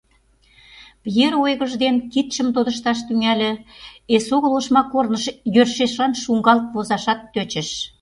Пьеро 1.03 1.37
ойгыж 1.45 1.71
дене 1.83 1.99
кидшым 2.11 2.47
тодышташ 2.55 2.99
тӱҥале, 3.07 3.51
эсогыл 4.15 4.53
ошма 4.59 4.81
корныш 4.91 5.25
йӧршешлан 5.55 6.13
шуҥгалт 6.21 6.65
возашат 6.75 7.19
тӧчыш. 7.33 7.69